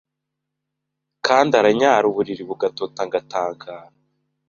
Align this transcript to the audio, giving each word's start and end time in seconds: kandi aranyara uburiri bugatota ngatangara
kandi 1.25 1.51
aranyara 1.59 2.05
uburiri 2.11 2.43
bugatota 2.49 3.01
ngatangara 3.07 3.77